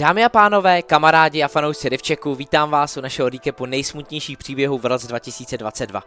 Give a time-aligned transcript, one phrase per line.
[0.00, 4.86] Dámy a pánové, kamarádi a fanoušci Rivčeku, vítám vás u našeho recapu nejsmutnějších příběhů v
[4.86, 6.02] roce 2022.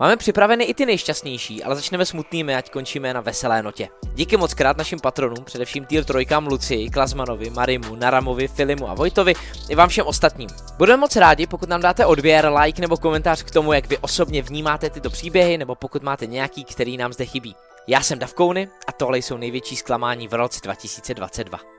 [0.00, 3.88] Máme připraveny i ty nejšťastnější, ale začneme smutnými, ať končíme na veselé notě.
[4.14, 9.34] Díky moc krát našim patronům, především tier trojkám Lucii, Klazmanovi, Marimu, Naramovi, Filimu a Vojtovi
[9.68, 10.48] i vám všem ostatním.
[10.78, 14.42] Budeme moc rádi, pokud nám dáte odběr, like nebo komentář k tomu, jak vy osobně
[14.42, 17.56] vnímáte tyto příběhy, nebo pokud máte nějaký, který nám zde chybí.
[17.86, 21.77] Já jsem Davkouny a tohle jsou největší zklamání v roce 2022.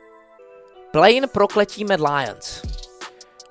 [0.91, 2.61] Plane prokletí Mad Lions.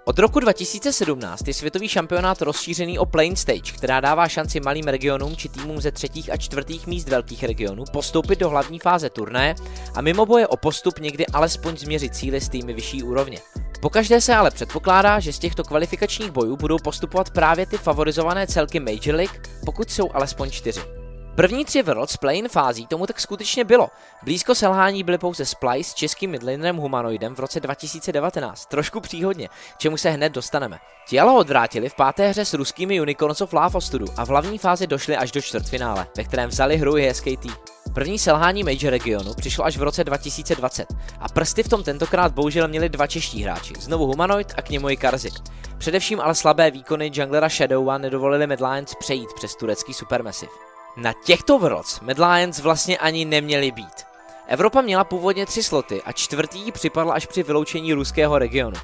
[0.04, 5.36] Od roku 2017 je světový šampionát rozšířený o Plane Stage, která dává šanci malým regionům
[5.36, 9.54] či týmům ze třetích a čtvrtých míst velkých regionů postoupit do hlavní fáze turnaje
[9.94, 13.38] a mimo boje o postup někdy alespoň změřit cíly s týmy vyšší úrovně.
[13.80, 18.80] Pokaždé se ale předpokládá, že z těchto kvalifikačních bojů budou postupovat právě ty favorizované celky
[18.80, 20.97] Major League, pokud jsou alespoň čtyři.
[21.34, 23.88] První tři Worlds play-in fází tomu tak skutečně bylo.
[24.22, 28.66] Blízko selhání byly pouze Splice s českým midlanerem Humanoidem v roce 2019.
[28.66, 30.78] Trošku příhodně, čemu se hned dostaneme.
[31.20, 34.86] Ale odvrátili v páté hře s ruskými Unicorns of Lava Ostudu a v hlavní fázi
[34.86, 37.46] došli až do čtvrtfinále, ve kterém vzali hru i SKT.
[37.94, 40.86] První selhání Major regionu přišlo až v roce 2020
[41.20, 44.90] a prsty v tom tentokrát bohužel měli dva čeští hráči, znovu Humanoid a k němu
[44.90, 45.34] i Karzik.
[45.78, 50.52] Především ale slabé výkony junglera Shadowa nedovolili Mad Lions přejít přes turecký Supermassive.
[50.96, 54.06] Na těchto Worlds Mad Lions vlastně ani neměli být.
[54.46, 58.76] Evropa měla původně tři sloty a čtvrtý připadl až při vyloučení ruského regionu.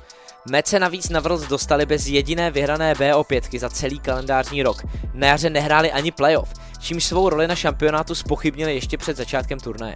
[0.51, 4.83] Mece navíc na Worlds dostali bez jediné vyhrané BO5 za celý kalendářní rok.
[5.15, 9.95] Na jaře nehráli ani playoff, čímž svou roli na šampionátu spochybnili ještě před začátkem turnaje.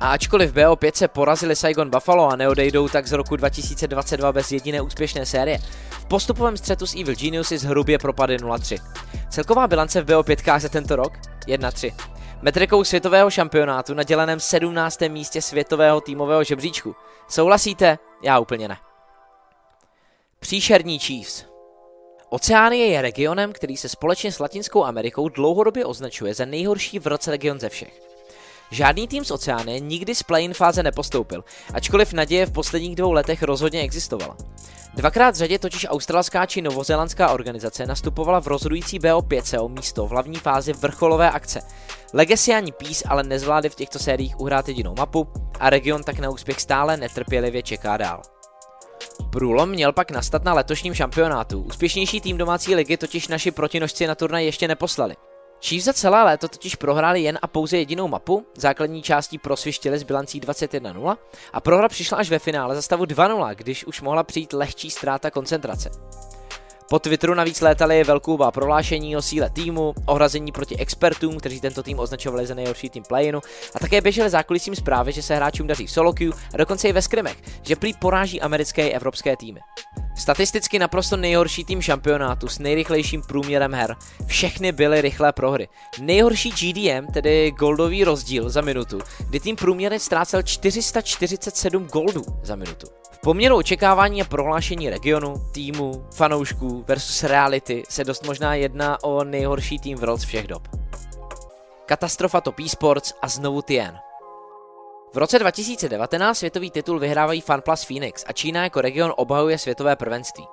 [0.00, 4.80] A ačkoliv BO5 se porazili Saigon Buffalo a neodejdou tak z roku 2022 bez jediné
[4.80, 5.58] úspěšné série,
[5.90, 8.82] v postupovém střetu s Evil Geniuses hrubě propady 0-3.
[9.30, 11.12] Celková bilance v BO5 za tento rok
[11.46, 11.94] 1-3.
[12.42, 15.00] Metrikou světového šampionátu na děleném 17.
[15.08, 16.96] místě světového týmového žebříčku.
[17.28, 17.98] Souhlasíte?
[18.22, 18.76] Já úplně ne.
[20.40, 21.44] Příšerní Chiefs.
[22.28, 27.30] Oceánie je regionem, který se společně s Latinskou Amerikou dlouhodobě označuje za nejhorší v roce
[27.30, 28.13] region ze všech.
[28.70, 31.44] Žádný tým z Oceánie nikdy z play-in fáze nepostoupil,
[31.74, 34.36] ačkoliv naděje v posledních dvou letech rozhodně existovala.
[34.94, 40.10] Dvakrát v řadě totiž australská či novozélandská organizace nastupovala v rozhodující BO5 o místo v
[40.10, 41.60] hlavní fázi vrcholové akce.
[42.12, 45.28] Legacy Peace ale nezvládli v těchto sériích uhrát jedinou mapu
[45.60, 48.22] a region tak na úspěch stále netrpělivě čeká dál.
[49.30, 51.62] Průlom měl pak nastat na letošním šampionátu.
[51.62, 55.16] Úspěšnější tým domácí ligy totiž naši protinožci na turnaj ještě neposlali.
[55.64, 60.02] Chiefs za celé léto totiž prohráli jen a pouze jedinou mapu, základní částí prosvištěli s
[60.02, 61.16] bilancí 21-0
[61.52, 65.30] a prohra přišla až ve finále za stavu 2-0, když už mohla přijít lehčí ztráta
[65.30, 65.90] koncentrace.
[66.90, 71.98] Po Twitteru navíc létali velkou prohlášení o síle týmu, ohrazení proti expertům, kteří tento tým
[71.98, 73.40] označovali za nejhorší tým playinu,
[73.74, 76.92] a také běžely zákulisím zprávy, že se hráčům daří v solo queue a dokonce i
[76.92, 79.60] ve skrimech, že prý poráží americké i evropské týmy.
[80.16, 83.96] Statisticky naprosto nejhorší tým šampionátu s nejrychlejším průměrem her.
[84.26, 85.68] Všechny byly rychlé prohry.
[86.00, 88.98] Nejhorší GDM, tedy goldový rozdíl za minutu,
[89.28, 92.86] kdy tým průměrně ztrácel 447 goldů za minutu.
[93.12, 99.24] V poměru očekávání a prohlášení regionu, týmu, fanoušků versus reality se dost možná jedná o
[99.24, 100.68] nejhorší tým v roce všech dob.
[101.86, 103.98] Katastrofa Top Esports a znovu Tien.
[105.14, 110.46] V roce 2019 světový titul vyhrávají FunPlus Phoenix a Čína jako region obhajuje světové prvenství.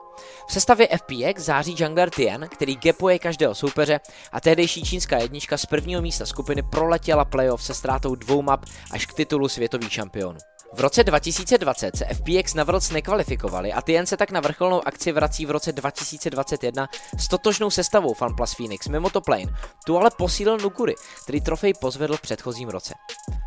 [0.48, 4.00] V sestavě FPX září jungler Tien, který gapuje každého soupeře
[4.32, 9.06] a tehdejší čínská jednička z prvního místa skupiny proletěla playoff se ztrátou dvou map až
[9.06, 10.38] k titulu světových šampionů.
[10.74, 15.12] V roce 2020 se FPX na Worlds nekvalifikovali a Tien se tak na vrcholnou akci
[15.12, 16.88] vrací v roce 2021
[17.18, 19.54] s totožnou sestavou FunPlus Phoenix mimo top lane.
[19.86, 22.94] Tu ale posílil Nukuri, který trofej pozvedl v předchozím roce.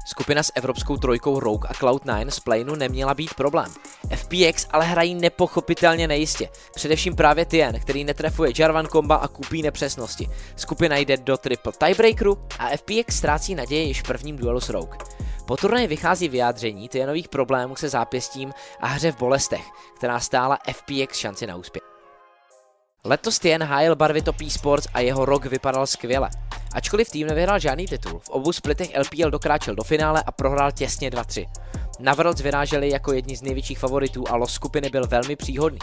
[0.06, 3.72] Skupina s evropskou trojkou Rogue a Cloud9 z Planeu neměla být problém.
[4.14, 6.48] FPX ale hrají nepochopitelně nejistě.
[6.74, 10.28] Především právě Tien, který netrefuje Jarvan komba a kupí nepřesnosti.
[10.56, 14.98] Skupina jde do triple tiebreakeru a FPX ztrácí naděje již v prvním duelu s Rogue.
[15.46, 19.64] Po turnaji vychází vyjádření Tienových problémů se zápěstím a hře v bolestech,
[19.96, 21.82] která stála FPX šanci na úspěch.
[23.04, 26.30] Letos Tien hájil barvy Top Sports a jeho rok vypadal skvěle.
[26.74, 31.10] Ačkoliv tým nevyhrál žádný titul, v obou splitech LPL dokráčel do finále a prohrál těsně
[31.10, 31.46] 2-3.
[31.98, 35.78] Na Worlds vyráželi jako jedni z největších favoritů a los skupiny byl velmi příhodný.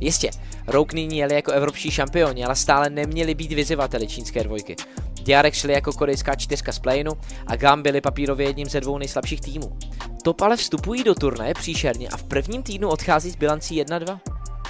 [0.00, 0.30] Jistě,
[0.66, 4.76] Rogue nyní jeli jako evropští šampioni, ale stále neměli být vyzývateli čínské dvojky.
[5.22, 7.12] Diarek šli jako korejská čtyřka z playinu
[7.46, 9.78] a Gam byli papírově jedním ze dvou nejslabších týmů.
[10.22, 14.20] Top ale vstupují do turnaje příšerně a v prvním týdnu odchází s bilancí 1-2.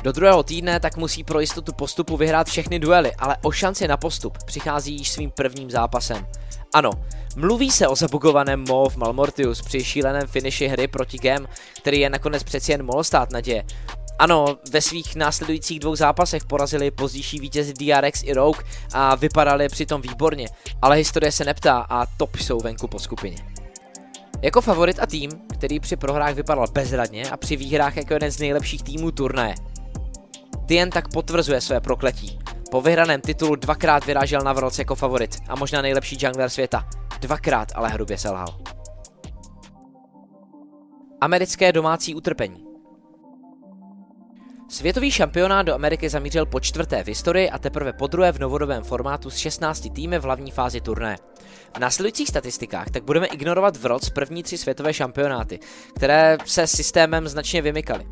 [0.02, 3.96] Do druhého týdne tak musí pro jistotu postupu vyhrát všechny duely, ale o šanci na
[3.96, 6.26] postup přichází již svým prvním zápasem.
[6.74, 6.90] Ano,
[7.36, 11.48] mluví se o zabugovaném Mo v Malmortius při šíleném finiši hry proti Gem,
[11.78, 13.64] který je nakonec přeci jen mohl stát naděje.
[14.20, 20.02] Ano, ve svých následujících dvou zápasech porazili pozdější vítězi DRX i Rogue a vypadali přitom
[20.02, 20.46] výborně,
[20.82, 23.36] ale historie se neptá a top jsou venku po skupině.
[24.42, 28.38] Jako favorit a tým, který při prohrách vypadal bezradně a při výhrách jako jeden z
[28.38, 29.54] nejlepších týmů turnaje.
[30.66, 32.38] Tien tak potvrzuje své prokletí.
[32.70, 36.88] Po vyhraném titulu dvakrát vyrážel na Worlds jako favorit a možná nejlepší jungler světa.
[37.20, 38.58] Dvakrát ale hrubě selhal.
[41.20, 42.69] Americké domácí utrpení
[44.70, 48.82] Světový šampionát do Ameriky zamířil po čtvrté v historii a teprve po druhé v novodobém
[48.82, 51.16] formátu s 16 týmy v hlavní fázi turné.
[51.76, 55.58] V následujících statistikách tak budeme ignorovat v roc první tři světové šampionáty,
[55.96, 58.06] které se systémem značně vymykaly.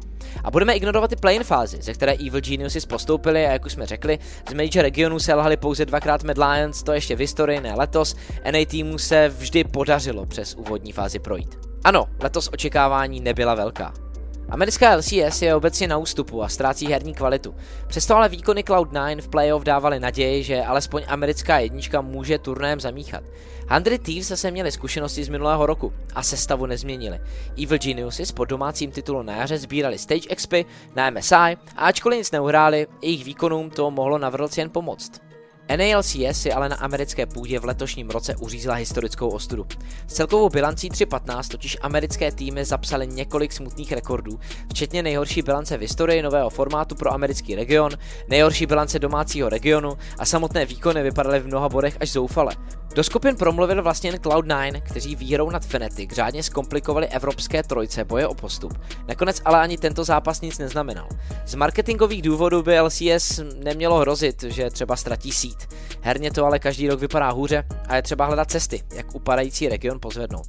[0.44, 3.86] A budeme ignorovat i play-in fázi, ze které Evil Geniuses postoupili a jak už jsme
[3.86, 4.18] řekli,
[4.50, 8.16] z Major regionu se lhali pouze dvakrát Mad Lions, to ještě v historii, ne letos.
[8.50, 11.58] NA týmu se vždy podařilo přes úvodní fázi projít.
[11.84, 14.07] Ano, letos očekávání nebyla velká.
[14.48, 17.54] Americká LCS je obecně na ústupu a ztrácí herní kvalitu.
[17.86, 23.24] Přesto ale výkony Cloud9 v playoff dávaly naději, že alespoň americká jednička může turnajem zamíchat.
[23.70, 27.20] Hundred Thieves zase měli zkušenosti z minulého roku a sestavu nezměnili.
[27.62, 30.54] Evil Geniuses po domácím titulu na jaře sbírali Stage XP
[30.96, 35.27] na MSI a ačkoliv nic neuhráli, jejich výkonům to mohlo na jen pomoct.
[35.76, 39.66] NALCS si ale na americké půdě v letošním roce uřízla historickou ostudu.
[40.06, 45.80] S celkovou bilancí 3.15 totiž americké týmy zapsaly několik smutných rekordů, včetně nejhorší bilance v
[45.80, 47.92] historii nového formátu pro americký region,
[48.28, 52.56] nejhorší bilance domácího regionu a samotné výkony vypadaly v mnoha bodech až zoufale.
[52.94, 58.26] Do skupin promluvil vlastně jen Cloud9, kteří výhrou nad Fnatic řádně zkomplikovali evropské trojce boje
[58.26, 58.78] o postup.
[59.08, 61.08] Nakonec ale ani tento zápas nic neznamenal.
[61.46, 65.57] Z marketingových důvodů by LCS nemělo hrozit, že třeba ztratí sít.
[66.00, 70.00] Herně to ale každý rok vypadá hůře a je třeba hledat cesty, jak upadající region
[70.00, 70.46] pozvednout.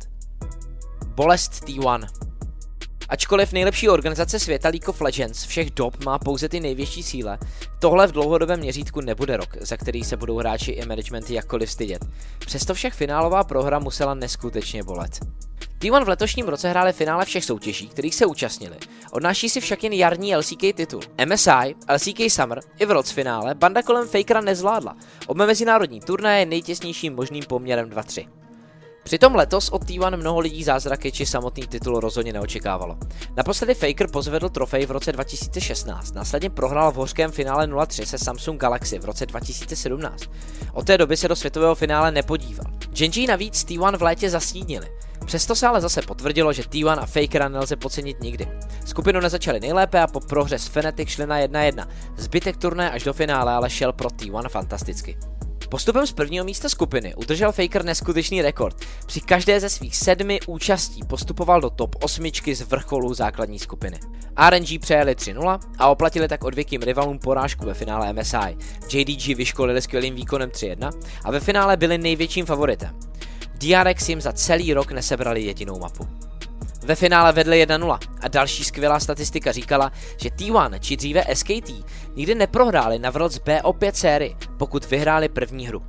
[1.16, 2.08] Bolest T1
[3.10, 7.38] Ačkoliv nejlepší organizace světa League of Legends všech dob má pouze ty největší síle,
[7.80, 12.06] tohle v dlouhodobém měřítku nebude rok, za který se budou hráči i managementy jakkoliv stydět.
[12.40, 15.20] Přesto však finálová prohra musela neskutečně bolet.
[15.80, 18.76] T1 v letošním roce hráli finále všech soutěží, kterých se účastnili.
[19.12, 21.02] Odnáší si však jen jarní LCK titul.
[21.26, 24.96] MSI, LCK Summer i v roce finále banda kolem Fakera nezvládla.
[25.28, 28.28] Obe mezinárodní turnaje nejtěsnějším možným poměrem 2-3.
[29.04, 32.98] Přitom letos od T1 mnoho lidí zázraky či samotný titul rozhodně neočekávalo.
[33.38, 38.62] Naposledy Faker pozvedl trofej v roce 2016, následně prohrál v hořkém finále 0-3 se Samsung
[38.62, 40.24] Galaxy v roce 2017.
[40.74, 42.66] Od té doby se do světového finále nepodíval.
[42.94, 44.88] Genji navíc T1 v létě zasnídnili.
[45.30, 48.48] Přesto se ale zase potvrdilo, že T1 a Fakera nelze pocenit nikdy.
[48.86, 51.88] Skupinu nezačali nejlépe a po prohře s Fnatic šli na 1-1.
[52.18, 55.18] Zbytek turné až do finále ale šel pro T1 fantasticky.
[55.70, 58.76] Postupem z prvního místa skupiny udržel Faker neskutečný rekord.
[59.06, 64.00] Při každé ze svých sedmi účastí postupoval do top osmičky z vrcholu základní skupiny.
[64.50, 68.58] RNG přejeli 3-0 a oplatili tak odvěkým rivalům porážku ve finále MSI.
[68.94, 70.92] JDG vyškolili skvělým výkonem 3-1
[71.24, 73.09] a ve finále byli největším favoritem.
[73.60, 76.08] DRX jim za celý rok nesebrali jedinou mapu.
[76.84, 81.72] Ve finále vedli 1-0 a další skvělá statistika říkala, že T1 či dříve SKT
[82.16, 85.82] nikdy neprohráli na Worlds BO5 sérii, pokud vyhráli první hru.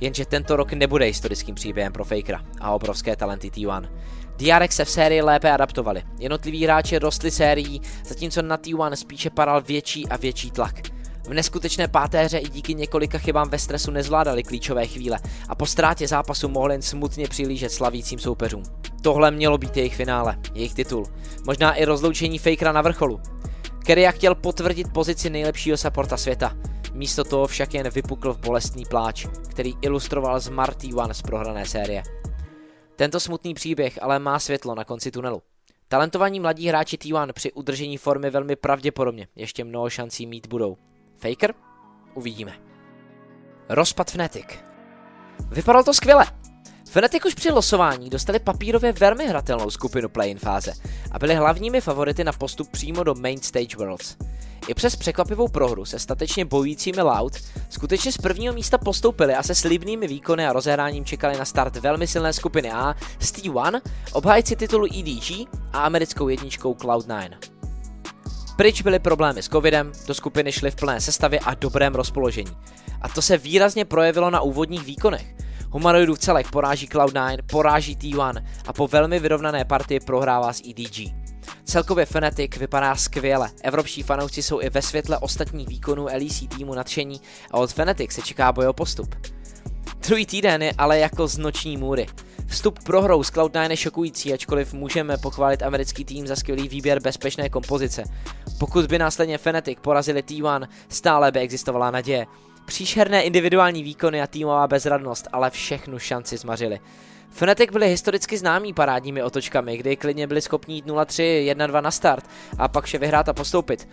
[0.00, 3.88] Jenže tento rok nebude historickým příběhem pro Fakera a obrovské talenty T1.
[4.36, 9.62] DRX se v sérii lépe adaptovali, jednotliví hráči rostli sérií, zatímco na T1 spíše padal
[9.62, 10.91] větší a větší tlak.
[11.24, 16.08] V neskutečné pátéře i díky několika chybám ve stresu nezvládali klíčové chvíle a po ztrátě
[16.08, 18.62] zápasu mohli jen smutně přilížet slavícím soupeřům.
[19.02, 21.06] Tohle mělo být jejich finále, jejich titul.
[21.46, 23.20] Možná i rozloučení Fakera na vrcholu.
[23.86, 26.56] Keria chtěl potvrdit pozici nejlepšího supporta světa.
[26.92, 31.66] Místo toho však jen vypukl v bolestný pláč, který ilustroval z Marty One z prohrané
[31.66, 32.02] série.
[32.96, 35.42] Tento smutný příběh ale má světlo na konci tunelu.
[35.88, 40.76] Talentovaní mladí hráči T1 při udržení formy velmi pravděpodobně ještě mnoho šancí mít budou.
[41.22, 41.54] Faker?
[42.14, 42.52] Uvidíme.
[43.68, 44.46] Rozpad Fnatic.
[45.50, 46.26] Vypadalo to skvěle.
[46.90, 50.72] Fnatic už při losování dostali papírově velmi hratelnou skupinu play-in fáze
[51.10, 54.16] a byli hlavními favority na postup přímo do Main Stage Worlds.
[54.68, 57.32] I přes překvapivou prohru se statečně bojujícími Loud
[57.70, 62.06] skutečně z prvního místa postoupili a se slibnými výkony a rozehráním čekali na start velmi
[62.06, 63.80] silné skupiny A s T1,
[64.12, 67.51] obhájci titulu EDG a americkou jedničkou Cloud9.
[68.56, 72.50] Pryč byly problémy s covidem, do skupiny šly v plné sestavě a dobrém rozpoložení.
[73.02, 75.34] A to se výrazně projevilo na úvodních výkonech.
[75.70, 81.14] Humanoidův celek poráží Cloud9, poráží T1 a po velmi vyrovnané partii prohrává s EDG.
[81.64, 83.50] Celkově Fnatic vypadá skvěle.
[83.62, 88.22] Evropští fanoušci jsou i ve světle ostatních výkonů LEC týmu nadšení a od Fnatic se
[88.22, 89.14] čeká boj o postup.
[90.06, 92.06] Druhý týden je ale jako z noční můry.
[92.46, 97.00] Vstup pro hrou z Cloud9 je šokující, ačkoliv můžeme pochválit americký tým za skvělý výběr
[97.00, 98.04] bezpečné kompozice.
[98.58, 102.26] Pokud by následně Fnatic porazili T1, stále by existovala naděje.
[102.64, 106.80] Příšerné individuální výkony a týmová bezradnost ale všechnu šanci zmařili.
[107.30, 112.24] Fnatic byli historicky známí parádními otočkami, kdy klidně byli schopni jít 0-3, 1-2 na start
[112.58, 113.88] a pak vše vyhrát a postoupit.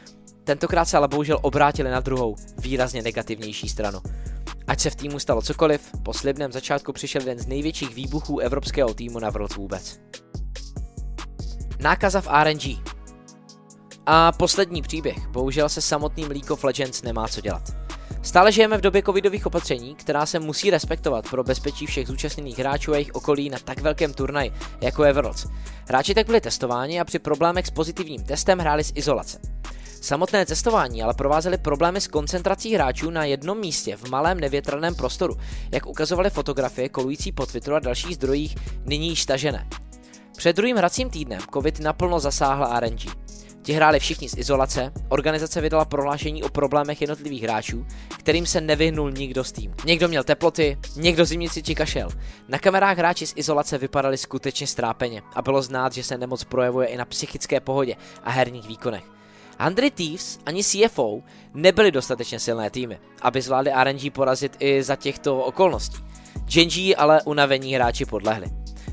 [0.50, 4.00] Tentokrát se ale bohužel obrátili na druhou, výrazně negativnější stranu.
[4.68, 8.94] Ať se v týmu stalo cokoliv, po slibném začátku přišel jeden z největších výbuchů evropského
[8.94, 10.00] týmu na Worlds vůbec.
[11.80, 12.84] Nákaza v RNG
[14.06, 17.64] A poslední příběh, bohužel se samotným League of Legends nemá co dělat.
[18.22, 22.92] Stále žijeme v době covidových opatření, která se musí respektovat pro bezpečí všech zúčastněných hráčů
[22.92, 24.52] a jejich okolí na tak velkém turnaji,
[24.82, 25.48] jako je Worlds.
[25.88, 29.40] Hráči tak byli testováni a při problémech s pozitivním testem hráli z izolace.
[30.02, 35.38] Samotné cestování ale provázely problémy s koncentrací hráčů na jednom místě v malém nevětrném prostoru,
[35.72, 39.68] jak ukazovaly fotografie kolující po Twitteru a dalších zdrojích nyní již stažené.
[40.38, 43.02] Před druhým hracím týdnem COVID naplno zasáhla RNG.
[43.62, 47.86] Ti hráli všichni z izolace, organizace vydala prohlášení o problémech jednotlivých hráčů,
[48.18, 49.74] kterým se nevyhnul nikdo z tým.
[49.86, 52.10] Někdo měl teploty, někdo zimnici či kašel.
[52.48, 56.88] Na kamerách hráči z izolace vypadali skutečně strápeně a bylo znát, že se nemoc projevuje
[56.88, 59.19] i na psychické pohodě a herních výkonech.
[59.60, 61.22] Andry Thieves ani CFO
[61.54, 65.98] nebyly dostatečně silné týmy, aby zvládli RNG porazit i za těchto okolností.
[66.54, 68.48] Genji ale unavení hráči podlehli.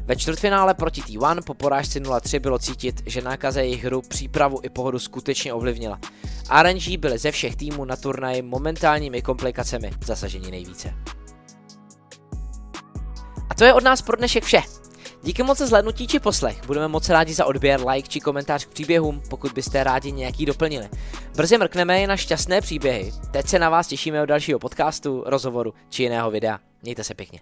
[0.05, 4.69] Ve čtvrtfinále proti T1 po porážce 0-3 bylo cítit, že nákaza jejich hru, přípravu i
[4.69, 5.99] pohodu skutečně ovlivnila.
[6.63, 10.95] RNG byly ze všech týmů na turnaji momentálními komplikacemi zasaženi nejvíce.
[13.51, 14.63] A to je od nás pro dnešek vše.
[15.27, 16.67] Díky moc za zhlédnutí či poslech.
[16.67, 20.89] Budeme moc rádi za odběr, like či komentář k příběhům, pokud byste rádi nějaký doplnili.
[21.37, 23.13] Brzy mrkneme i na šťastné příběhy.
[23.31, 26.59] Teď se na vás těšíme od dalšího podcastu, rozhovoru či jiného videa.
[26.83, 27.41] Mějte se pěkně.